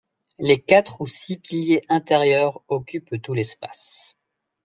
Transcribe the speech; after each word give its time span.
Les 0.39 0.59
quatre 0.59 0.99
ou 1.01 1.05
six 1.05 1.37
piliers 1.37 1.83
intérieurs 1.87 2.63
occupent 2.69 3.21
tout 3.21 3.35
l'espace. 3.35 4.17